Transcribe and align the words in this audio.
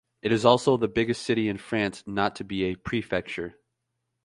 It 0.23 0.31
is 0.31 0.45
also 0.45 0.77
the 0.77 0.87
biggest 0.87 1.21
city 1.21 1.47
of 1.47 1.61
France 1.61 2.03
not 2.07 2.35
to 2.37 2.43
be 2.43 2.63
a 2.63 2.75
prefecture. 2.75 3.59